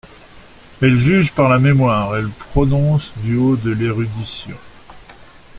[0.81, 4.57] Elle juge par la mémoire, elle prononce du haut de l’érudition.